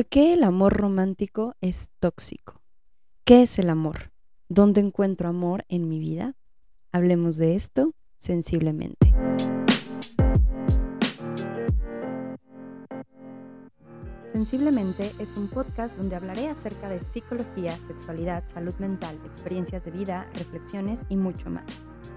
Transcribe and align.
¿Por 0.00 0.08
qué 0.08 0.32
el 0.32 0.44
amor 0.44 0.72
romántico 0.72 1.56
es 1.60 1.90
tóxico? 1.98 2.62
¿Qué 3.26 3.42
es 3.42 3.58
el 3.58 3.68
amor? 3.68 4.12
¿Dónde 4.48 4.80
encuentro 4.80 5.28
amor 5.28 5.66
en 5.68 5.90
mi 5.90 5.98
vida? 5.98 6.36
Hablemos 6.90 7.36
de 7.36 7.54
esto 7.54 7.92
sensiblemente. 8.16 9.12
Sensiblemente 14.32 15.12
es 15.18 15.36
un 15.36 15.48
podcast 15.48 15.98
donde 15.98 16.16
hablaré 16.16 16.48
acerca 16.48 16.88
de 16.88 17.00
psicología, 17.00 17.76
sexualidad, 17.86 18.44
salud 18.46 18.74
mental, 18.78 19.20
experiencias 19.26 19.84
de 19.84 19.90
vida, 19.90 20.30
reflexiones 20.32 21.02
y 21.10 21.16
mucho 21.16 21.50
más. 21.50 21.66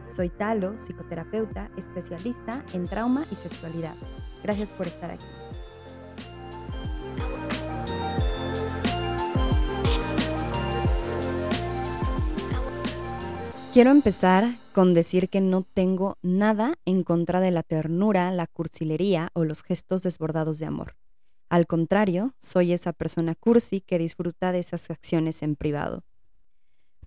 Soy 0.09 0.29
Talo, 0.29 0.79
psicoterapeuta, 0.79 1.70
especialista 1.75 2.63
en 2.71 2.88
trauma 2.88 3.25
y 3.29 3.36
sexualidad. 3.36 3.95
Gracias 4.41 4.70
por 4.70 4.88
estar 4.88 5.11
aquí. 5.11 5.25
Quiero 13.73 13.89
empezar 13.89 14.55
con 14.71 14.93
decir 14.93 15.29
que 15.29 15.41
no 15.41 15.63
tengo 15.63 16.19
nada 16.21 16.75
en 16.86 17.01
contra 17.01 17.39
de 17.39 17.50
la 17.50 17.64
ternura, 17.64 18.29
la 18.29 18.45
cursilería 18.45 19.31
o 19.33 19.45
los 19.45 19.64
gestos 19.64 20.04
desbordados 20.04 20.59
de 20.59 20.68
amor. 20.68 20.95
Al 21.50 21.65
contrario, 21.65 22.36
soy 22.37 22.71
esa 22.71 22.93
persona 22.93 23.33
cursi 23.33 23.81
que 23.81 23.97
disfruta 23.97 24.51
de 24.51 24.59
esas 24.59 24.91
acciones 24.91 25.41
en 25.41 25.55
privado. 25.55 26.04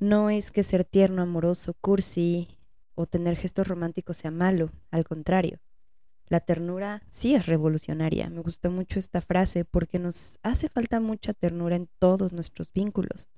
No 0.00 0.28
es 0.28 0.50
que 0.50 0.64
ser 0.64 0.82
tierno, 0.84 1.22
amoroso, 1.22 1.74
cursi 1.80 2.58
o 2.96 3.06
tener 3.06 3.36
gestos 3.36 3.68
románticos 3.68 4.16
sea 4.16 4.32
malo, 4.32 4.72
al 4.90 5.04
contrario. 5.04 5.60
La 6.26 6.40
ternura 6.40 7.04
sí 7.08 7.36
es 7.36 7.46
revolucionaria. 7.46 8.28
Me 8.28 8.40
gustó 8.40 8.72
mucho 8.72 8.98
esta 8.98 9.20
frase 9.20 9.64
porque 9.64 10.00
nos 10.00 10.40
hace 10.42 10.68
falta 10.68 10.98
mucha 10.98 11.32
ternura 11.32 11.76
en 11.76 11.88
todos 12.00 12.32
nuestros 12.32 12.72
vínculos, 12.72 13.28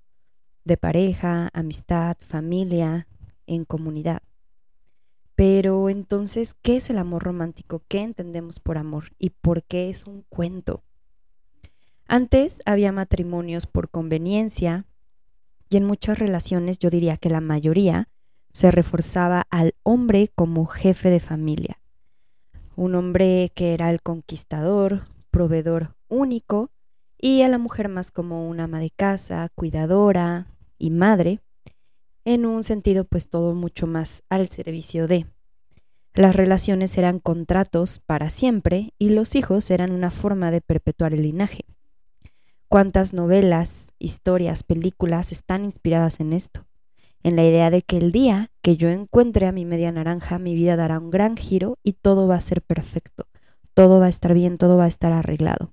de 0.64 0.78
pareja, 0.78 1.50
amistad, 1.52 2.16
familia, 2.20 3.06
en 3.48 3.64
comunidad. 3.64 4.22
Pero 5.34 5.88
entonces, 5.88 6.54
¿qué 6.62 6.76
es 6.76 6.90
el 6.90 6.98
amor 6.98 7.24
romántico? 7.24 7.82
¿Qué 7.88 8.02
entendemos 8.02 8.60
por 8.60 8.78
amor? 8.78 9.12
¿Y 9.18 9.30
por 9.30 9.64
qué 9.64 9.88
es 9.88 10.06
un 10.06 10.22
cuento? 10.28 10.82
Antes 12.06 12.62
había 12.66 12.92
matrimonios 12.92 13.66
por 13.66 13.90
conveniencia 13.90 14.86
y 15.68 15.76
en 15.76 15.84
muchas 15.84 16.18
relaciones, 16.18 16.78
yo 16.78 16.90
diría 16.90 17.16
que 17.16 17.30
la 17.30 17.40
mayoría, 17.40 18.08
se 18.52 18.70
reforzaba 18.70 19.46
al 19.50 19.74
hombre 19.82 20.32
como 20.34 20.66
jefe 20.66 21.10
de 21.10 21.20
familia. 21.20 21.80
Un 22.76 22.94
hombre 22.94 23.52
que 23.54 23.74
era 23.74 23.90
el 23.90 24.02
conquistador, 24.02 25.04
proveedor 25.30 25.94
único, 26.08 26.70
y 27.20 27.42
a 27.42 27.48
la 27.48 27.58
mujer 27.58 27.88
más 27.88 28.10
como 28.10 28.48
una 28.48 28.64
ama 28.64 28.80
de 28.80 28.90
casa, 28.90 29.48
cuidadora 29.54 30.46
y 30.78 30.90
madre, 30.90 31.40
en 32.34 32.44
un 32.44 32.62
sentido 32.62 33.04
pues 33.04 33.30
todo 33.30 33.54
mucho 33.54 33.86
más 33.86 34.22
al 34.28 34.48
servicio 34.48 35.08
de. 35.08 35.24
Las 36.12 36.36
relaciones 36.36 36.98
eran 36.98 37.20
contratos 37.20 38.00
para 38.00 38.28
siempre 38.28 38.92
y 38.98 39.10
los 39.10 39.34
hijos 39.34 39.70
eran 39.70 39.92
una 39.92 40.10
forma 40.10 40.50
de 40.50 40.60
perpetuar 40.60 41.14
el 41.14 41.22
linaje. 41.22 41.64
¿Cuántas 42.68 43.14
novelas, 43.14 43.94
historias, 43.98 44.62
películas 44.62 45.32
están 45.32 45.64
inspiradas 45.64 46.20
en 46.20 46.34
esto? 46.34 46.66
En 47.22 47.34
la 47.34 47.44
idea 47.44 47.70
de 47.70 47.80
que 47.80 47.96
el 47.96 48.12
día 48.12 48.50
que 48.60 48.76
yo 48.76 48.90
encuentre 48.90 49.46
a 49.46 49.52
mi 49.52 49.64
media 49.64 49.90
naranja, 49.90 50.38
mi 50.38 50.54
vida 50.54 50.76
dará 50.76 50.98
un 50.98 51.08
gran 51.10 51.34
giro 51.34 51.78
y 51.82 51.94
todo 51.94 52.28
va 52.28 52.34
a 52.34 52.42
ser 52.42 52.60
perfecto, 52.60 53.26
todo 53.72 54.00
va 54.00 54.06
a 54.06 54.10
estar 54.10 54.34
bien, 54.34 54.58
todo 54.58 54.76
va 54.76 54.84
a 54.84 54.88
estar 54.88 55.12
arreglado. 55.12 55.72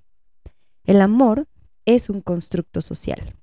El 0.84 1.02
amor 1.02 1.48
es 1.84 2.08
un 2.08 2.22
constructo 2.22 2.80
social. 2.80 3.36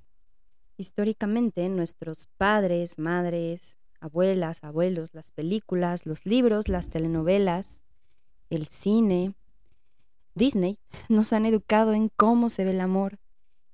Históricamente, 0.78 1.68
nuestros 1.70 2.28
padres, 2.38 2.98
madres, 3.00 3.78
abuelas, 4.00 4.64
abuelos, 4.64 5.14
las 5.14 5.32
películas, 5.32 6.06
los 6.06 6.26
libros, 6.26 6.68
las 6.68 6.90
telenovelas, 6.90 7.86
el 8.50 8.68
cine, 8.68 9.34
Disney, 10.36 10.80
nos 11.10 11.34
han 11.34 11.46
educado 11.46 11.94
en 11.94 12.10
cómo 12.10 12.50
se 12.50 12.64
ve 12.66 12.72
el 12.72 12.82
amor 12.82 13.20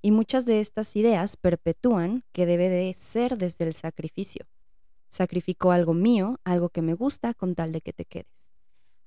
y 0.01 0.11
muchas 0.11 0.45
de 0.45 0.59
estas 0.59 0.95
ideas 0.95 1.35
perpetúan 1.35 2.23
que 2.31 2.45
debe 2.45 2.69
de 2.69 2.93
ser 2.93 3.37
desde 3.37 3.65
el 3.65 3.73
sacrificio. 3.73 4.45
Sacrifico 5.09 5.71
algo 5.71 5.93
mío, 5.93 6.39
algo 6.43 6.69
que 6.69 6.81
me 6.81 6.93
gusta, 6.93 7.33
con 7.33 7.55
tal 7.55 7.71
de 7.71 7.81
que 7.81 7.93
te 7.93 8.05
quedes. 8.05 8.51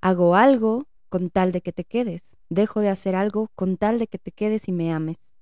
Hago 0.01 0.35
algo 0.35 0.85
con 1.09 1.29
tal 1.29 1.51
de 1.51 1.61
que 1.61 1.71
te 1.71 1.85
quedes. 1.85 2.35
Dejo 2.49 2.81
de 2.81 2.89
hacer 2.89 3.15
algo 3.15 3.49
con 3.55 3.77
tal 3.77 3.99
de 3.99 4.07
que 4.07 4.19
te 4.19 4.31
quedes 4.31 4.67
y 4.67 4.71
me 4.71 4.91
ames. 4.91 5.32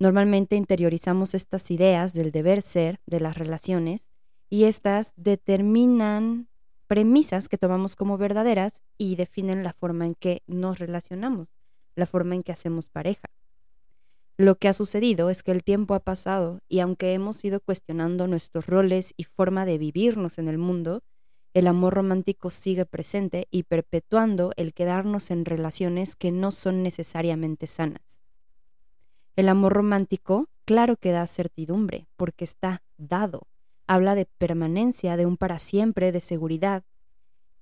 Normalmente 0.00 0.56
interiorizamos 0.56 1.34
estas 1.34 1.70
ideas 1.70 2.14
del 2.14 2.32
deber 2.32 2.62
ser 2.62 3.00
de 3.04 3.20
las 3.20 3.36
relaciones 3.36 4.10
y 4.48 4.64
estas 4.64 5.12
determinan 5.16 6.48
premisas 6.86 7.50
que 7.50 7.58
tomamos 7.58 7.96
como 7.96 8.16
verdaderas 8.16 8.82
y 8.96 9.16
definen 9.16 9.62
la 9.62 9.74
forma 9.74 10.06
en 10.06 10.14
que 10.14 10.42
nos 10.46 10.78
relacionamos, 10.78 11.52
la 11.96 12.06
forma 12.06 12.34
en 12.34 12.42
que 12.42 12.50
hacemos 12.50 12.88
pareja. 12.88 13.28
Lo 14.38 14.54
que 14.54 14.68
ha 14.68 14.72
sucedido 14.72 15.28
es 15.28 15.42
que 15.42 15.52
el 15.52 15.62
tiempo 15.62 15.92
ha 15.92 16.00
pasado 16.00 16.62
y 16.66 16.80
aunque 16.80 17.12
hemos 17.12 17.44
ido 17.44 17.60
cuestionando 17.60 18.26
nuestros 18.26 18.66
roles 18.66 19.12
y 19.18 19.24
forma 19.24 19.66
de 19.66 19.76
vivirnos 19.76 20.38
en 20.38 20.48
el 20.48 20.56
mundo, 20.56 21.02
el 21.52 21.66
amor 21.66 21.92
romántico 21.92 22.50
sigue 22.50 22.86
presente 22.86 23.48
y 23.50 23.64
perpetuando 23.64 24.52
el 24.56 24.72
quedarnos 24.72 25.30
en 25.30 25.44
relaciones 25.44 26.16
que 26.16 26.32
no 26.32 26.52
son 26.52 26.82
necesariamente 26.82 27.66
sanas. 27.66 28.22
El 29.40 29.48
amor 29.48 29.72
romántico, 29.72 30.50
claro 30.66 30.96
que 30.96 31.12
da 31.12 31.26
certidumbre, 31.26 32.06
porque 32.18 32.44
está 32.44 32.82
dado. 32.98 33.46
Habla 33.86 34.14
de 34.14 34.26
permanencia, 34.26 35.16
de 35.16 35.24
un 35.24 35.38
para 35.38 35.58
siempre, 35.58 36.12
de 36.12 36.20
seguridad, 36.20 36.84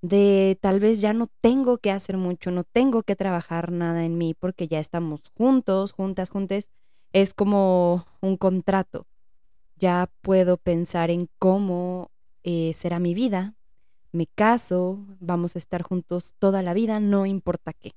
de 0.03 0.59
tal 0.61 0.81
vez 0.81 1.01
ya 1.01 1.13
no 1.13 1.29
tengo 1.41 1.79
que 1.79 1.93
hacer 1.93 2.17
mucho, 2.17 2.51
no 2.51 2.65
tengo 2.65 3.05
que 3.05 3.15
trabajar 3.15 3.71
nada 3.71 4.05
en 4.05 4.19
mí 4.19 4.35
porque 4.35 4.67
ya 4.67 4.81
estamos 4.81 5.23
juntos, 5.37 5.93
juntas, 5.93 6.31
juntes. 6.31 6.69
Es 7.13 7.33
como 7.33 8.07
un 8.23 8.37
contrato. 8.37 9.07
Ya 9.77 10.11
puedo 10.21 10.57
pensar 10.57 11.13
en 11.13 11.29
cómo 11.39 12.11
eh, 12.43 12.73
será 12.75 12.99
mi 12.99 13.15
vida. 13.15 13.55
Me 14.11 14.27
caso, 14.27 14.99
vamos 15.21 15.55
a 15.55 15.61
estar 15.61 15.83
juntos 15.83 16.35
toda 16.41 16.61
la 16.61 16.75
vida, 16.75 16.99
no 16.99 17.25
importa 17.25 17.73
qué 17.73 17.93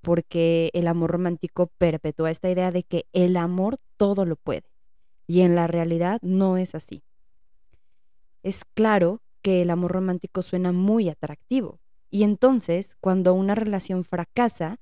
porque 0.00 0.70
el 0.74 0.86
amor 0.86 1.12
romántico 1.12 1.70
perpetúa 1.78 2.30
esta 2.30 2.50
idea 2.50 2.70
de 2.70 2.82
que 2.82 3.06
el 3.12 3.36
amor 3.36 3.78
todo 3.96 4.24
lo 4.24 4.36
puede. 4.36 4.70
Y 5.26 5.42
en 5.42 5.54
la 5.54 5.66
realidad 5.66 6.18
no 6.22 6.56
es 6.56 6.74
así. 6.74 7.02
Es 8.42 8.64
claro 8.64 9.20
que 9.42 9.62
el 9.62 9.70
amor 9.70 9.92
romántico 9.92 10.42
suena 10.42 10.72
muy 10.72 11.08
atractivo. 11.08 11.80
Y 12.10 12.22
entonces, 12.22 12.96
cuando 13.00 13.34
una 13.34 13.54
relación 13.54 14.04
fracasa, 14.04 14.78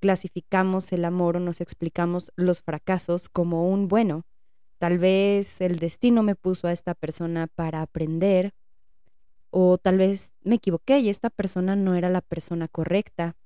clasificamos 0.00 0.92
el 0.92 1.04
amor 1.04 1.36
o 1.36 1.40
nos 1.40 1.60
explicamos 1.60 2.32
los 2.36 2.60
fracasos 2.60 3.28
como 3.28 3.70
un 3.70 3.88
bueno. 3.88 4.24
Tal 4.78 4.98
vez 4.98 5.60
el 5.60 5.78
destino 5.78 6.22
me 6.22 6.34
puso 6.34 6.68
a 6.68 6.72
esta 6.72 6.94
persona 6.94 7.46
para 7.46 7.80
aprender, 7.80 8.52
o 9.50 9.78
tal 9.78 9.96
vez 9.96 10.34
me 10.42 10.56
equivoqué 10.56 10.98
y 10.98 11.08
esta 11.08 11.30
persona 11.30 11.76
no 11.76 11.94
era 11.94 12.10
la 12.10 12.20
persona 12.20 12.68
correcta, 12.68 13.36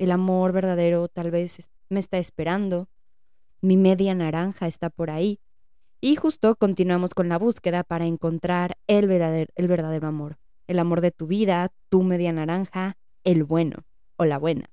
el 0.00 0.12
amor 0.12 0.52
verdadero 0.52 1.08
tal 1.08 1.30
vez 1.30 1.70
me 1.90 2.00
está 2.00 2.16
esperando, 2.16 2.88
mi 3.60 3.76
media 3.76 4.14
naranja 4.14 4.66
está 4.66 4.88
por 4.88 5.10
ahí. 5.10 5.40
Y 6.00 6.16
justo 6.16 6.56
continuamos 6.56 7.12
con 7.12 7.28
la 7.28 7.36
búsqueda 7.36 7.84
para 7.84 8.06
encontrar 8.06 8.78
el 8.86 9.06
verdadero, 9.06 10.06
amor, 10.06 10.38
el 10.68 10.78
amor 10.78 11.02
de 11.02 11.10
tu 11.10 11.26
vida, 11.26 11.70
tu 11.90 12.02
media 12.02 12.32
naranja, 12.32 12.96
el 13.24 13.44
bueno 13.44 13.84
o 14.16 14.24
la 14.24 14.38
buena. 14.38 14.70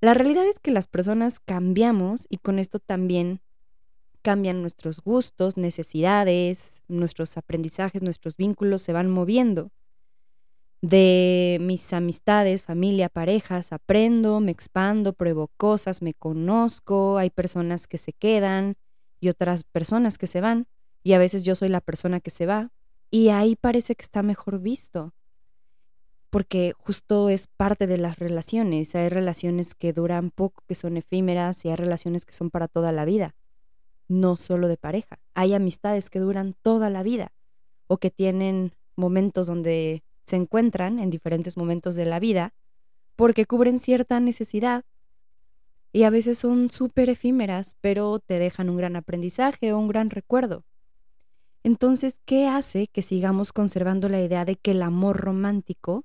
La 0.00 0.14
realidad 0.14 0.46
es 0.46 0.60
que 0.60 0.70
las 0.70 0.86
personas 0.86 1.38
cambiamos 1.38 2.26
y 2.30 2.38
con 2.38 2.58
esto 2.58 2.78
también 2.78 3.42
cambian 4.22 4.62
nuestros 4.62 5.00
gustos, 5.00 5.58
necesidades, 5.58 6.82
nuestros 6.88 7.36
aprendizajes, 7.36 8.00
nuestros 8.00 8.38
vínculos 8.38 8.80
se 8.80 8.94
van 8.94 9.10
moviendo 9.10 9.72
de 10.88 11.58
mis 11.60 11.92
amistades, 11.92 12.64
familia, 12.64 13.08
parejas, 13.08 13.72
aprendo, 13.72 14.38
me 14.38 14.52
expando, 14.52 15.14
pruebo 15.14 15.48
cosas, 15.56 16.00
me 16.00 16.14
conozco, 16.14 17.18
hay 17.18 17.30
personas 17.30 17.88
que 17.88 17.98
se 17.98 18.12
quedan 18.12 18.76
y 19.18 19.28
otras 19.28 19.64
personas 19.64 20.16
que 20.16 20.28
se 20.28 20.40
van, 20.40 20.68
y 21.02 21.14
a 21.14 21.18
veces 21.18 21.42
yo 21.44 21.56
soy 21.56 21.70
la 21.70 21.80
persona 21.80 22.20
que 22.20 22.30
se 22.30 22.46
va, 22.46 22.70
y 23.10 23.30
ahí 23.30 23.56
parece 23.56 23.96
que 23.96 24.02
está 24.02 24.22
mejor 24.22 24.60
visto, 24.60 25.12
porque 26.30 26.72
justo 26.78 27.30
es 27.30 27.48
parte 27.48 27.88
de 27.88 27.98
las 27.98 28.20
relaciones, 28.20 28.94
hay 28.94 29.08
relaciones 29.08 29.74
que 29.74 29.92
duran 29.92 30.30
poco, 30.30 30.62
que 30.68 30.76
son 30.76 30.96
efímeras, 30.96 31.64
y 31.64 31.70
hay 31.70 31.76
relaciones 31.76 32.24
que 32.24 32.32
son 32.32 32.50
para 32.50 32.68
toda 32.68 32.92
la 32.92 33.04
vida, 33.04 33.34
no 34.06 34.36
solo 34.36 34.68
de 34.68 34.76
pareja, 34.76 35.18
hay 35.34 35.52
amistades 35.52 36.10
que 36.10 36.20
duran 36.20 36.54
toda 36.62 36.90
la 36.90 37.02
vida, 37.02 37.32
o 37.88 37.96
que 37.98 38.12
tienen 38.12 38.72
momentos 38.94 39.48
donde 39.48 40.04
se 40.26 40.36
encuentran 40.36 40.98
en 40.98 41.10
diferentes 41.10 41.56
momentos 41.56 41.96
de 41.96 42.04
la 42.04 42.20
vida 42.20 42.52
porque 43.14 43.46
cubren 43.46 43.78
cierta 43.78 44.20
necesidad 44.20 44.84
y 45.92 46.02
a 46.02 46.10
veces 46.10 46.36
son 46.36 46.70
súper 46.70 47.08
efímeras, 47.08 47.76
pero 47.80 48.18
te 48.18 48.38
dejan 48.38 48.68
un 48.68 48.76
gran 48.76 48.96
aprendizaje 48.96 49.72
o 49.72 49.78
un 49.78 49.88
gran 49.88 50.10
recuerdo. 50.10 50.64
Entonces, 51.62 52.20
¿qué 52.26 52.46
hace 52.46 52.86
que 52.86 53.00
sigamos 53.00 53.52
conservando 53.52 54.08
la 54.08 54.20
idea 54.20 54.44
de 54.44 54.56
que 54.56 54.72
el 54.72 54.82
amor 54.82 55.16
romántico 55.16 56.04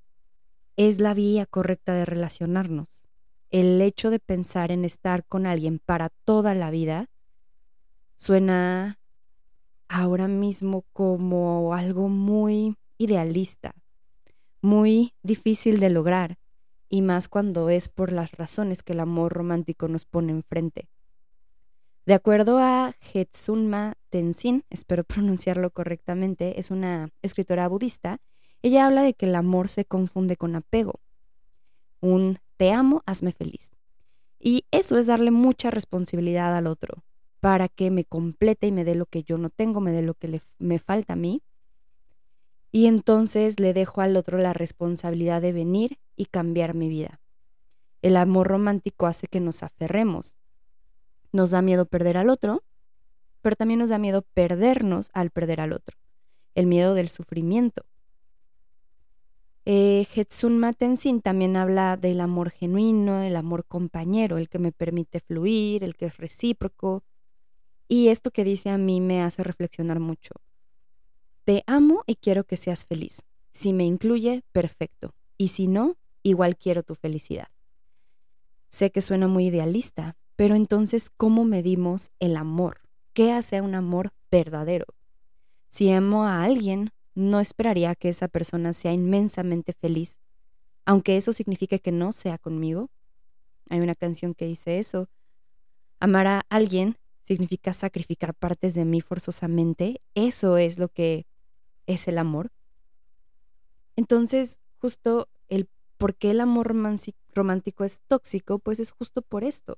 es 0.78 1.02
la 1.02 1.14
vía 1.14 1.46
correcta 1.46 1.94
de 1.94 2.06
relacionarnos? 2.06 3.06
El 3.50 3.82
hecho 3.82 4.10
de 4.10 4.20
pensar 4.20 4.72
en 4.72 4.86
estar 4.86 5.26
con 5.26 5.46
alguien 5.46 5.80
para 5.80 6.10
toda 6.24 6.56
la 6.56 6.72
vida 6.72 7.10
suena 8.16 8.98
ahora 9.90 10.30
mismo 10.30 10.86
como 10.94 11.74
algo 11.74 12.08
muy 12.08 12.78
idealista, 12.98 13.76
muy 14.62 15.14
difícil 15.24 15.80
de 15.80 15.90
lograr, 15.90 16.38
y 16.90 17.02
más 17.02 17.28
cuando 17.28 17.70
es 17.70 17.90
por 17.90 18.12
las 18.12 18.32
razones 18.34 18.84
que 18.84 18.94
el 18.94 19.00
amor 19.00 19.34
romántico 19.34 19.88
nos 19.88 20.06
pone 20.06 20.32
enfrente. 20.32 20.90
De 22.06 22.14
acuerdo 22.14 22.60
a 22.60 22.94
Jetsunma 23.00 23.96
Tenzin, 24.10 24.66
espero 24.70 25.04
pronunciarlo 25.06 25.72
correctamente, 25.72 26.60
es 26.60 26.72
una 26.72 27.10
escritora 27.22 27.68
budista, 27.68 28.20
ella 28.62 28.86
habla 28.86 29.02
de 29.02 29.14
que 29.14 29.26
el 29.26 29.36
amor 29.36 29.70
se 29.70 29.86
confunde 29.86 30.38
con 30.38 30.56
apego. 30.56 31.00
Un 32.00 32.38
te 32.58 32.72
amo, 32.72 33.02
hazme 33.06 33.32
feliz. 33.32 33.72
Y 34.40 34.66
eso 34.72 34.98
es 34.98 35.08
darle 35.08 35.32
mucha 35.32 35.72
responsabilidad 35.72 36.56
al 36.56 36.68
otro 36.68 37.04
para 37.40 37.68
que 37.68 37.90
me 37.90 38.06
complete 38.06 38.68
y 38.68 38.72
me 38.72 38.84
dé 38.84 38.94
lo 38.96 39.08
que 39.08 39.24
yo 39.24 39.38
no 39.38 39.50
tengo, 39.50 39.82
me 39.82 39.92
dé 39.92 40.04
lo 40.04 40.14
que 40.14 40.28
le, 40.28 40.42
me 40.60 40.78
falta 40.78 41.14
a 41.14 41.16
mí 41.16 41.42
y 42.72 42.86
entonces 42.86 43.60
le 43.60 43.74
dejo 43.74 44.02
al 44.02 44.16
otro 44.16 44.38
la 44.38 44.54
responsabilidad 44.54 45.42
de 45.42 45.52
venir 45.52 46.00
y 46.16 46.26
cambiar 46.26 46.74
mi 46.74 46.88
vida. 46.88 47.20
El 48.02 48.18
amor 48.18 48.48
romántico 48.48 49.08
hace 49.08 49.28
que 49.28 49.40
nos 49.40 49.62
aferremos. 49.62 50.38
Nos 51.32 51.52
da 51.52 51.62
miedo 51.62 51.86
perder 51.86 52.18
al 52.18 52.30
otro, 52.30 52.64
pero 53.42 53.56
también 53.56 53.80
nos 53.80 53.90
da 53.90 53.98
miedo 53.98 54.24
perdernos 54.34 55.10
al 55.14 55.32
perder 55.32 55.62
al 55.62 55.74
otro. 55.74 55.98
El 56.56 56.66
miedo 56.66 56.94
del 56.94 57.10
sufrimiento. 57.10 57.86
Eh, 59.66 60.08
Hetsun 60.16 60.62
también 61.22 61.56
habla 61.56 61.96
del 61.96 62.20
amor 62.22 62.50
genuino, 62.50 63.22
el 63.22 63.36
amor 63.36 63.66
compañero, 63.66 64.38
el 64.38 64.50
que 64.50 64.60
me 64.60 64.72
permite 64.72 65.20
fluir, 65.20 65.84
el 65.84 65.96
que 65.96 66.06
es 66.06 66.18
recíproco. 66.18 67.04
Y 67.88 68.08
esto 68.08 68.32
que 68.32 68.44
dice 68.44 68.70
a 68.70 68.78
mí 68.78 69.02
me 69.02 69.22
hace 69.22 69.44
reflexionar 69.44 70.00
mucho. 70.00 70.32
Te 71.44 71.64
amo 71.66 72.04
y 72.06 72.16
quiero 72.16 72.44
que 72.44 72.58
seas 72.58 72.86
feliz. 72.86 73.24
Si 73.52 73.74
me 73.74 73.86
incluye, 73.86 74.44
perfecto. 74.52 75.14
Y 75.38 75.50
si 75.50 75.68
no, 75.68 75.98
igual 76.24 76.56
quiero 76.56 76.84
tu 76.84 76.96
felicidad. 76.96 77.48
Sé 78.70 78.92
que 78.92 79.02
suena 79.02 79.28
muy 79.28 79.48
idealista, 79.48 80.16
pero 80.36 80.56
entonces, 80.56 81.10
¿cómo 81.10 81.44
medimos 81.44 82.12
el 82.20 82.38
amor? 82.38 82.82
¿Qué 83.14 83.32
hace 83.32 83.60
un 83.62 83.76
amor 83.76 84.14
verdadero? 84.32 84.86
Si 85.68 85.92
amo 85.92 86.26
a 86.26 86.44
alguien, 86.44 86.92
no 87.16 87.40
esperaría 87.40 87.96
que 87.96 88.10
esa 88.10 88.28
persona 88.28 88.72
sea 88.72 88.94
inmensamente 88.94 89.74
feliz, 89.74 90.20
aunque 90.86 91.18
eso 91.18 91.34
signifique 91.34 91.80
que 91.80 91.92
no 91.92 92.12
sea 92.12 92.38
conmigo. 92.38 92.90
Hay 93.70 93.80
una 93.80 93.96
canción 93.96 94.34
que 94.34 94.46
dice 94.46 94.80
eso. 94.80 95.10
Amar 96.00 96.28
a 96.28 96.46
alguien 96.50 96.98
significa 97.24 97.74
sacrificar 97.74 98.34
partes 98.34 98.74
de 98.74 98.86
mí 98.86 99.02
forzosamente. 99.02 100.02
Eso 100.16 100.58
es 100.58 100.80
lo 100.80 100.90
que 100.90 101.26
es 101.94 102.08
el 102.08 102.18
amor. 102.18 102.52
Entonces, 103.96 104.60
justo 104.80 105.28
el 105.50 105.68
por 105.98 106.16
qué 106.16 106.32
el 106.32 106.42
amor 106.42 106.74
romántico 107.34 107.84
es 107.84 108.02
tóxico, 108.08 108.60
pues 108.60 108.80
es 108.80 108.92
justo 108.92 109.22
por 109.22 109.44
esto. 109.44 109.78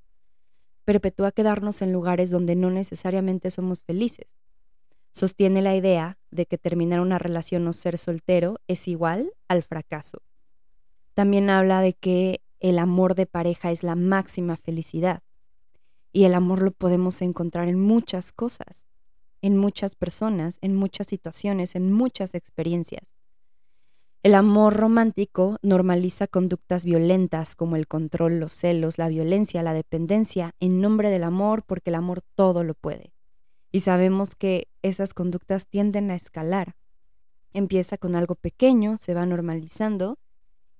Perpetúa 0.86 1.31
quedarnos 1.31 1.81
en 1.81 1.92
lugares 1.92 2.31
donde 2.31 2.56
no 2.56 2.69
necesariamente 2.69 3.51
somos 3.51 3.83
felices. 3.83 4.36
Sostiene 5.12 5.62
la 5.62 5.75
idea 5.75 6.18
de 6.31 6.45
que 6.45 6.57
terminar 6.57 7.00
una 7.00 7.19
relación 7.19 7.68
o 7.68 7.74
ser 7.74 7.98
soltero 7.98 8.60
es 8.68 8.88
igual 8.88 9.33
al 9.48 9.63
fracaso. 9.63 10.21
También 11.13 11.50
habla 11.50 11.81
de 11.81 11.94
que 11.94 12.42
el 12.60 12.80
amor 12.80 13.13
de 13.15 13.25
pareja 13.25 13.71
es 13.71 13.83
la 13.83 13.95
máxima 13.95 14.57
felicidad. 14.57 15.21
Y 16.12 16.24
el 16.24 16.33
amor 16.33 16.62
lo 16.62 16.71
podemos 16.71 17.21
encontrar 17.21 17.68
en 17.68 17.80
muchas 17.80 18.31
cosas 18.31 18.88
en 19.44 19.57
muchas 19.57 19.95
personas, 19.95 20.57
en 20.62 20.74
muchas 20.74 21.06
situaciones, 21.07 21.75
en 21.75 21.92
muchas 21.92 22.34
experiencias. 22.34 23.18
El 24.24 24.36
amor 24.36 24.78
romántico 24.78 25.57
normaliza 25.62 26.28
conductas 26.28 26.86
violentas 26.86 27.54
como 27.54 27.75
el 27.75 27.86
control, 27.86 28.40
los 28.40 28.54
celos, 28.54 28.98
la 28.98 29.10
violencia, 29.10 29.62
la 29.62 29.74
dependencia, 29.74 30.56
en 30.62 30.80
nombre 30.80 31.10
del 31.10 31.25
amor, 31.25 31.63
porque 31.63 31.90
el 31.90 31.95
amor 31.95 32.22
todo 32.36 32.63
lo 32.63 32.74
puede. 32.74 33.12
Y 33.69 33.81
sabemos 33.81 34.34
que 34.36 34.69
esas 34.81 35.13
conductas 35.13 35.68
tienden 35.68 36.10
a 36.10 36.16
escalar. 36.16 36.78
Empieza 37.51 37.98
con 37.98 38.16
algo 38.16 38.36
pequeño, 38.36 38.98
se 38.98 39.13
va 39.13 39.25
normalizando 39.25 40.18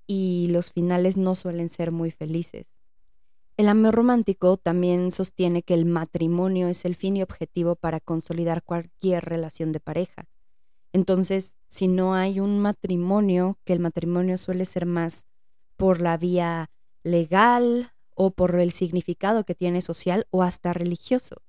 y 0.08 0.48
los 0.52 0.72
finales 0.72 1.18
no 1.18 1.36
suelen 1.36 1.70
ser 1.70 1.92
muy 1.92 2.12
felices. 2.12 2.74
El 3.64 3.70
amor 3.70 3.96
romántico 3.96 4.58
también 4.58 5.10
sostiene 5.10 5.64
que 5.64 5.74
el 5.74 5.86
matrimonio 5.86 6.68
es 6.68 6.84
el 6.84 6.96
fin 6.96 7.16
y 7.16 7.24
objetivo 7.24 7.78
para 7.78 8.02
consolidar 8.02 8.62
cualquier 8.62 9.24
relación 9.24 9.72
de 9.72 9.80
pareja. 9.80 10.28
Entonces, 10.92 11.56
si 11.68 11.88
no 11.88 12.14
hay 12.14 12.42
un 12.42 12.60
matrimonio, 12.60 13.58
que 13.64 13.72
el 13.72 13.80
matrimonio 13.80 14.38
suele 14.38 14.66
ser 14.66 14.86
más 14.86 15.28
por 15.78 16.02
la 16.02 16.18
vía 16.18 16.72
legal 17.04 17.94
o 18.16 18.32
por 18.32 18.60
el 18.60 18.74
significado 18.74 19.46
que 19.46 19.56
tiene 19.56 19.80
social 19.80 20.28
o 20.30 20.44
hasta 20.44 20.74
religioso. 20.74 21.42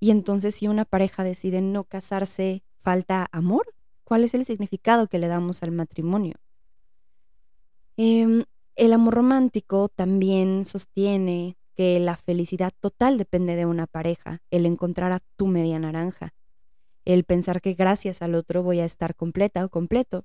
Y 0.00 0.12
entonces, 0.12 0.54
si 0.54 0.66
una 0.66 0.86
pareja 0.86 1.24
decide 1.24 1.60
no 1.60 1.84
casarse, 1.84 2.62
¿falta 2.78 3.28
amor? 3.32 3.66
¿Cuál 4.04 4.24
es 4.24 4.32
el 4.32 4.46
significado 4.46 5.08
que 5.08 5.18
le 5.18 5.28
damos 5.28 5.62
al 5.62 5.72
matrimonio? 5.72 6.36
Em, 7.98 8.44
el 8.80 8.94
amor 8.94 9.12
romántico 9.12 9.90
también 9.90 10.64
sostiene 10.64 11.58
que 11.76 12.00
la 12.00 12.16
felicidad 12.16 12.72
total 12.80 13.18
depende 13.18 13.54
de 13.54 13.66
una 13.66 13.86
pareja, 13.86 14.40
el 14.50 14.64
encontrar 14.64 15.12
a 15.12 15.20
tu 15.36 15.48
media 15.48 15.78
naranja, 15.78 16.32
el 17.04 17.24
pensar 17.24 17.60
que 17.60 17.74
gracias 17.74 18.22
al 18.22 18.34
otro 18.34 18.62
voy 18.62 18.80
a 18.80 18.86
estar 18.86 19.14
completa 19.14 19.62
o 19.66 19.68
completo. 19.68 20.24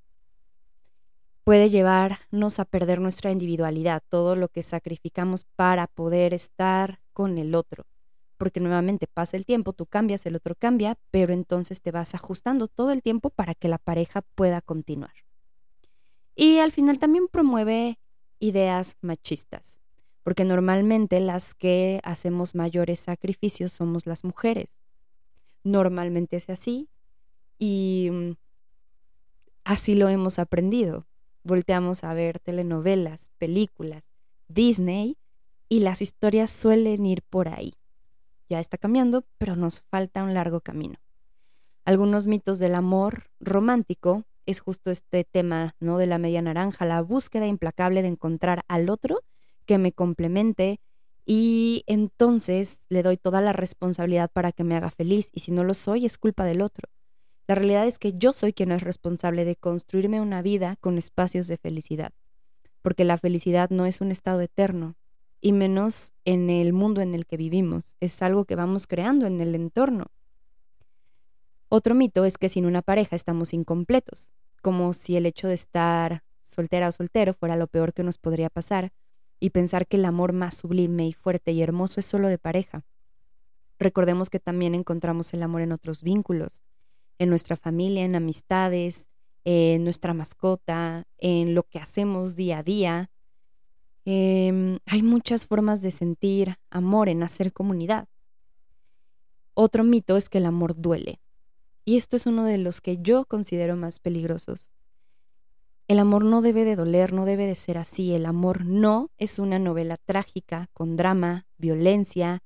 Puede 1.44 1.70
llevarnos 1.70 2.60
a 2.60 2.64
perder 2.64 3.02
nuestra 3.02 3.30
individualidad, 3.30 4.02
todo 4.08 4.38
lo 4.38 4.48
que 4.48 4.64
sacrificamos 4.64 5.44
para 5.58 5.88
poder 5.88 6.34
estar 6.34 7.02
con 7.12 7.38
el 7.38 7.56
otro. 7.56 7.86
Porque 8.38 8.62
nuevamente 8.62 9.06
pasa 9.06 9.36
el 9.36 9.46
tiempo, 9.46 9.74
tú 9.74 9.86
cambias, 9.86 10.26
el 10.26 10.38
otro 10.38 10.56
cambia, 10.56 10.98
pero 11.12 11.34
entonces 11.34 11.82
te 11.82 11.92
vas 11.92 12.16
ajustando 12.16 12.70
todo 12.70 12.94
el 12.94 13.02
tiempo 13.02 13.32
para 13.32 13.54
que 13.54 13.68
la 13.68 13.80
pareja 13.80 14.22
pueda 14.22 14.62
continuar. 14.62 15.14
Y 16.38 16.60
al 16.60 16.72
final 16.72 17.00
también 17.00 17.28
promueve 17.28 17.98
ideas 18.40 18.98
machistas, 19.02 19.80
porque 20.24 20.44
normalmente 20.44 21.20
las 21.20 21.54
que 21.54 22.00
hacemos 22.04 22.56
mayores 22.56 23.00
sacrificios 23.00 23.72
somos 23.72 24.06
las 24.06 24.24
mujeres. 24.24 24.82
Normalmente 25.64 26.38
es 26.38 26.50
así 26.50 26.90
y 27.60 28.10
mm, 28.12 28.32
así 29.64 29.96
lo 29.96 30.10
hemos 30.10 30.40
aprendido. 30.40 31.06
Volteamos 31.44 32.04
a 32.04 32.14
ver 32.14 32.40
telenovelas, 32.40 33.30
películas, 33.38 34.14
Disney 34.48 35.18
y 35.70 35.80
las 35.80 36.02
historias 36.02 36.52
suelen 36.52 37.06
ir 37.06 37.22
por 37.24 37.48
ahí. 37.48 37.76
Ya 38.50 38.60
está 38.60 38.78
cambiando, 38.78 39.26
pero 39.38 39.56
nos 39.56 39.82
falta 39.82 40.24
un 40.24 40.34
largo 40.34 40.62
camino. 40.62 41.00
Algunos 41.84 42.28
mitos 42.28 42.60
del 42.60 42.76
amor 42.76 43.30
romántico 43.40 44.24
es 44.46 44.60
justo 44.60 44.92
este 44.92 45.24
tema, 45.24 45.76
¿no? 45.80 45.98
De 45.98 46.06
la 46.06 46.18
media 46.18 46.42
naranja, 46.42 46.86
la 46.86 47.02
búsqueda 47.02 47.48
implacable 47.48 48.02
de 48.02 48.10
encontrar 48.10 48.64
al 48.68 48.90
otro 48.90 49.22
que 49.66 49.78
me 49.78 49.92
complemente 49.92 50.80
y 51.26 51.84
entonces 51.88 52.82
le 52.90 53.02
doy 53.02 53.18
toda 53.18 53.42
la 53.42 53.54
responsabilidad 53.54 54.30
para 54.32 54.52
que 54.52 54.64
me 54.64 54.76
haga 54.76 54.92
feliz 54.92 55.30
y 55.34 55.40
si 55.40 55.52
no 55.52 55.64
lo 55.64 55.74
soy 55.74 56.06
es 56.06 56.18
culpa 56.18 56.46
del 56.46 56.62
otro. 56.62 56.90
La 57.48 57.56
realidad 57.56 57.86
es 57.88 58.00
que 58.00 58.14
yo 58.14 58.34
soy 58.34 58.54
quien 58.54 58.72
es 58.72 58.82
responsable 58.82 59.46
de 59.46 59.56
construirme 59.56 60.22
una 60.22 60.42
vida 60.42 60.78
con 60.82 60.98
espacios 60.98 61.48
de 61.48 61.58
felicidad, 61.58 62.12
porque 62.82 63.04
la 63.04 63.18
felicidad 63.18 63.70
no 63.70 63.86
es 63.86 64.02
un 64.02 64.12
estado 64.12 64.42
eterno, 64.42 64.96
y 65.42 65.52
menos 65.52 66.14
en 66.26 66.50
el 66.50 66.74
mundo 66.74 67.02
en 67.02 67.14
el 67.14 67.28
que 67.28 67.38
vivimos, 67.38 67.98
es 68.00 68.20
algo 68.24 68.46
que 68.46 68.56
vamos 68.56 68.88
creando 68.88 69.28
en 69.28 69.42
el 69.42 69.54
entorno. 69.54 70.08
Otro 71.78 71.94
mito 71.94 72.24
es 72.24 72.38
que 72.38 72.48
sin 72.48 72.66
una 72.66 72.82
pareja 72.82 73.18
estamos 73.18 73.54
incompletos, 73.54 74.32
como 74.62 74.94
si 74.94 75.18
el 75.18 75.26
hecho 75.26 75.50
de 75.50 75.56
estar 75.56 76.24
soltera 76.42 76.88
o 76.88 76.92
soltero 76.94 77.34
fuera 77.34 77.58
lo 77.58 77.68
peor 77.68 77.94
que 77.94 78.02
nos 78.02 78.18
podría 78.18 78.50
pasar, 78.50 78.94
y 79.42 79.50
pensar 79.50 79.86
que 79.86 79.98
el 79.98 80.06
amor 80.06 80.32
más 80.32 80.56
sublime 80.56 81.06
y 81.06 81.12
fuerte 81.12 81.52
y 81.52 81.62
hermoso 81.62 82.00
es 82.00 82.06
solo 82.06 82.30
de 82.30 82.38
pareja. 82.38 82.86
Recordemos 83.78 84.30
que 84.30 84.40
también 84.40 84.74
encontramos 84.74 85.34
el 85.34 85.44
amor 85.44 85.64
en 85.64 85.74
otros 85.74 86.02
vínculos, 86.02 86.64
en 87.20 87.28
nuestra 87.28 87.58
familia, 87.58 88.06
en 88.06 88.16
amistades, 88.16 89.10
en 89.44 89.84
nuestra 89.84 90.14
mascota, 90.14 91.06
en 91.18 91.56
lo 91.56 91.64
que 91.64 91.80
hacemos 91.80 92.38
día 92.38 92.60
a 92.60 92.64
día. 92.64 93.10
Em, 94.06 94.80
hay 94.86 95.04
muchas 95.04 95.46
formas 95.46 95.82
de 95.82 95.92
sentir 95.92 96.56
amor 96.70 97.10
en 97.10 97.22
hacer 97.22 97.52
comunidad. 97.52 98.08
Otro 99.56 99.84
mito 99.84 100.16
es 100.16 100.30
que 100.30 100.38
el 100.38 100.46
amor 100.46 100.80
duele. 100.80 101.20
Y 101.86 101.98
esto 101.98 102.16
es 102.16 102.26
uno 102.26 102.44
de 102.44 102.58
los 102.58 102.82
que 102.82 102.98
yo 102.98 103.26
considero 103.26 103.76
más 103.76 104.00
peligrosos. 104.00 104.72
El 105.88 106.00
amor 106.00 106.26
no 106.26 106.42
debe 106.42 106.66
de 106.66 106.76
doler, 106.76 107.14
no 107.14 107.26
debe 107.26 107.46
de 107.46 107.54
ser 107.54 107.78
así. 107.78 108.14
El 108.14 108.26
amor 108.26 108.66
no 108.66 109.12
es 109.18 109.38
una 109.38 109.60
novela 109.60 109.98
trágica 110.04 110.68
con 110.74 110.96
drama, 110.96 111.46
violencia. 111.60 112.42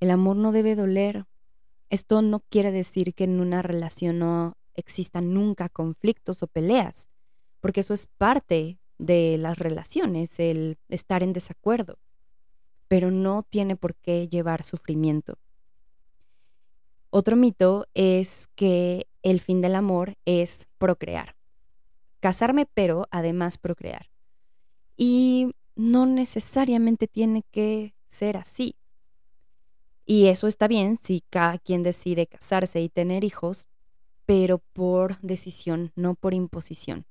El 0.00 0.10
amor 0.10 0.34
no 0.34 0.50
debe 0.50 0.74
doler. 0.74 1.26
Esto 1.90 2.22
no 2.22 2.40
quiere 2.40 2.72
decir 2.72 3.14
que 3.14 3.24
en 3.24 3.38
una 3.38 3.62
relación 3.62 4.18
no 4.18 4.56
existan 4.74 5.32
nunca 5.32 5.68
conflictos 5.68 6.42
o 6.42 6.48
peleas, 6.48 7.08
porque 7.60 7.80
eso 7.80 7.94
es 7.94 8.06
parte 8.18 8.78
de 8.98 9.38
las 9.38 9.58
relaciones, 9.58 10.40
el 10.40 10.78
estar 10.88 11.22
en 11.22 11.32
desacuerdo, 11.32 11.98
pero 12.88 13.10
no 13.10 13.44
tiene 13.48 13.76
por 13.76 13.94
qué 13.94 14.28
llevar 14.28 14.64
sufrimiento. 14.64 15.38
Otro 17.10 17.36
mito 17.36 17.86
es 17.94 18.48
que 18.54 19.06
el 19.22 19.40
fin 19.40 19.60
del 19.60 19.74
amor 19.74 20.16
es 20.24 20.66
procrear 20.78 21.36
casarme, 22.26 22.66
pero 22.66 23.06
además 23.12 23.56
procrear. 23.56 24.10
Y 24.96 25.54
no 25.76 26.06
necesariamente 26.06 27.06
tiene 27.06 27.44
que 27.52 27.94
ser 28.08 28.36
así. 28.36 28.74
Y 30.04 30.26
eso 30.26 30.48
está 30.48 30.66
bien 30.66 30.96
si 30.96 31.22
cada 31.30 31.58
quien 31.58 31.84
decide 31.84 32.26
casarse 32.26 32.80
y 32.80 32.88
tener 32.88 33.22
hijos, 33.22 33.66
pero 34.24 34.58
por 34.58 35.20
decisión, 35.20 35.92
no 35.94 36.16
por 36.16 36.34
imposición. 36.34 37.06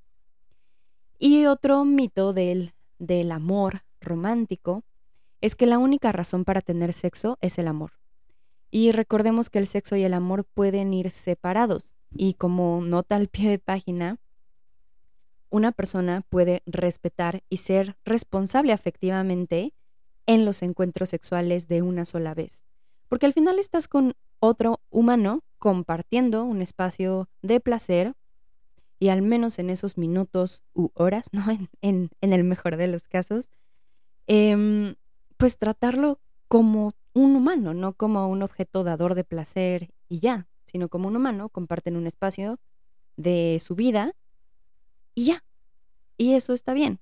Y 1.18 1.46
otro 1.46 1.84
mito 1.86 2.34
del, 2.34 2.74
del 2.98 3.32
amor 3.32 3.84
romántico 4.02 4.84
es 5.40 5.56
que 5.56 5.64
la 5.64 5.78
única 5.78 6.12
razón 6.12 6.44
para 6.44 6.60
tener 6.60 6.92
sexo 6.92 7.38
es 7.40 7.58
el 7.58 7.68
amor. 7.68 7.92
Y 8.76 8.92
recordemos 8.92 9.48
que 9.48 9.58
el 9.58 9.66
sexo 9.66 9.96
y 9.96 10.04
el 10.04 10.12
amor 10.12 10.44
pueden 10.44 10.92
ir 10.92 11.10
separados. 11.10 11.94
Y 12.10 12.34
como 12.34 12.82
nota 12.82 13.16
al 13.16 13.28
pie 13.28 13.48
de 13.48 13.58
página, 13.58 14.18
una 15.48 15.72
persona 15.72 16.20
puede 16.28 16.60
respetar 16.66 17.42
y 17.48 17.56
ser 17.56 17.96
responsable 18.04 18.74
afectivamente 18.74 19.72
en 20.26 20.44
los 20.44 20.60
encuentros 20.60 21.08
sexuales 21.08 21.68
de 21.68 21.80
una 21.80 22.04
sola 22.04 22.34
vez. 22.34 22.66
Porque 23.08 23.24
al 23.24 23.32
final 23.32 23.58
estás 23.58 23.88
con 23.88 24.12
otro 24.40 24.82
humano 24.90 25.42
compartiendo 25.56 26.44
un 26.44 26.60
espacio 26.60 27.30
de 27.40 27.60
placer 27.60 28.12
y 28.98 29.08
al 29.08 29.22
menos 29.22 29.58
en 29.58 29.70
esos 29.70 29.96
minutos 29.96 30.62
u 30.74 30.90
horas, 30.92 31.28
¿no? 31.32 31.46
En, 31.80 32.10
el 32.20 32.44
mejor 32.44 32.76
de 32.76 32.88
los 32.88 33.08
casos, 33.08 33.48
em, 34.26 34.96
pues 35.38 35.56
tratarlo 35.56 36.20
como 36.48 36.92
un 37.12 37.36
humano, 37.36 37.74
no 37.74 37.94
como 37.94 38.28
un 38.28 38.42
objeto 38.42 38.84
dador 38.84 39.14
de 39.14 39.24
placer 39.24 39.90
y 40.08 40.20
ya, 40.20 40.48
sino 40.64 40.88
como 40.88 41.08
un 41.08 41.16
humano, 41.16 41.48
comparten 41.48 41.96
un 41.96 42.06
espacio 42.06 42.58
de 43.16 43.58
su 43.60 43.74
vida 43.74 44.14
y 45.14 45.26
ya. 45.26 45.44
Y 46.18 46.34
eso 46.34 46.52
está 46.52 46.74
bien. 46.74 47.00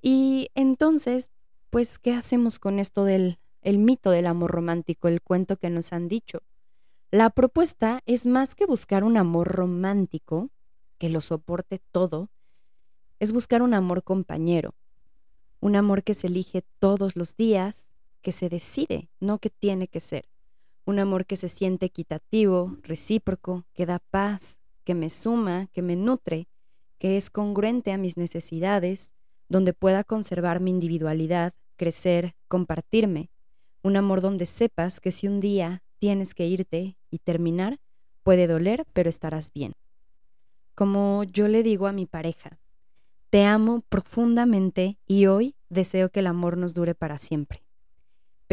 Y 0.00 0.48
entonces, 0.54 1.30
pues, 1.70 1.98
¿qué 1.98 2.12
hacemos 2.12 2.58
con 2.58 2.78
esto 2.78 3.04
del 3.04 3.38
el 3.62 3.78
mito 3.78 4.10
del 4.10 4.26
amor 4.26 4.50
romántico, 4.50 5.08
el 5.08 5.22
cuento 5.22 5.56
que 5.56 5.70
nos 5.70 5.92
han 5.92 6.08
dicho? 6.08 6.42
La 7.10 7.30
propuesta 7.30 8.02
es 8.06 8.26
más 8.26 8.54
que 8.54 8.66
buscar 8.66 9.04
un 9.04 9.16
amor 9.16 9.48
romántico 9.48 10.50
que 10.98 11.08
lo 11.08 11.20
soporte 11.20 11.80
todo, 11.90 12.28
es 13.20 13.32
buscar 13.32 13.62
un 13.62 13.72
amor 13.72 14.02
compañero, 14.02 14.74
un 15.60 15.76
amor 15.76 16.02
que 16.02 16.14
se 16.14 16.26
elige 16.26 16.64
todos 16.78 17.16
los 17.16 17.36
días, 17.36 17.90
que 18.24 18.32
se 18.32 18.48
decide, 18.48 19.10
no 19.20 19.38
que 19.38 19.50
tiene 19.50 19.86
que 19.86 20.00
ser, 20.00 20.24
un 20.86 20.98
amor 20.98 21.26
que 21.26 21.36
se 21.36 21.48
siente 21.48 21.86
equitativo, 21.86 22.78
recíproco, 22.82 23.66
que 23.74 23.84
da 23.84 23.98
paz, 23.98 24.60
que 24.82 24.94
me 24.94 25.10
suma, 25.10 25.68
que 25.72 25.82
me 25.82 25.94
nutre, 25.94 26.48
que 26.98 27.18
es 27.18 27.28
congruente 27.28 27.92
a 27.92 27.98
mis 27.98 28.16
necesidades, 28.16 29.12
donde 29.50 29.74
pueda 29.74 30.04
conservar 30.04 30.60
mi 30.60 30.70
individualidad, 30.70 31.52
crecer, 31.76 32.34
compartirme, 32.48 33.28
un 33.82 33.96
amor 33.96 34.22
donde 34.22 34.46
sepas 34.46 35.00
que 35.00 35.10
si 35.10 35.28
un 35.28 35.40
día 35.40 35.82
tienes 35.98 36.34
que 36.34 36.46
irte 36.46 36.96
y 37.10 37.18
terminar, 37.18 37.78
puede 38.22 38.46
doler, 38.46 38.86
pero 38.94 39.10
estarás 39.10 39.52
bien. 39.52 39.74
Como 40.74 41.24
yo 41.24 41.46
le 41.46 41.62
digo 41.62 41.86
a 41.86 41.92
mi 41.92 42.06
pareja, 42.06 42.58
te 43.28 43.44
amo 43.44 43.82
profundamente 43.90 44.96
y 45.06 45.26
hoy 45.26 45.56
deseo 45.68 46.08
que 46.08 46.20
el 46.20 46.26
amor 46.26 46.56
nos 46.56 46.72
dure 46.72 46.94
para 46.94 47.18
siempre. 47.18 47.63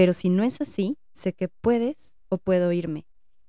Pero 0.01 0.13
si 0.13 0.31
no 0.31 0.41
es 0.41 0.59
así, 0.61 0.97
sé 1.11 1.33
que 1.33 1.47
puedes 1.47 2.15
o 2.27 2.39
puedo 2.39 2.71
irme, 2.71 3.05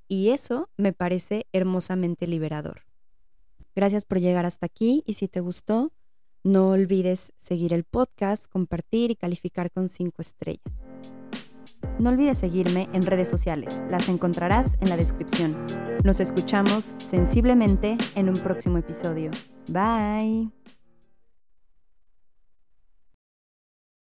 y 0.06 0.32
eso 0.32 0.68
me 0.76 0.92
parece 0.92 1.46
hermosamente 1.54 2.26
liberador. 2.26 2.82
Gracias 3.74 4.04
por 4.04 4.20
llegar 4.20 4.44
hasta 4.44 4.66
aquí 4.66 5.02
y 5.06 5.14
si 5.14 5.28
te 5.28 5.40
gustó, 5.40 5.92
no 6.44 6.68
olvides 6.68 7.32
seguir 7.38 7.72
el 7.72 7.84
podcast, 7.84 8.48
compartir 8.48 9.10
y 9.10 9.16
calificar 9.16 9.70
con 9.70 9.88
5 9.88 10.20
estrellas. 10.20 10.86
No 11.98 12.10
olvides 12.10 12.36
seguirme 12.36 12.86
en 12.92 13.00
redes 13.00 13.28
sociales, 13.28 13.80
las 13.88 14.10
encontrarás 14.10 14.76
en 14.82 14.90
la 14.90 14.98
descripción. 14.98 15.56
Nos 16.04 16.20
escuchamos 16.20 16.94
sensiblemente 16.98 17.96
en 18.14 18.28
un 18.28 18.34
próximo 18.34 18.76
episodio. 18.76 19.30
Bye. 19.70 20.50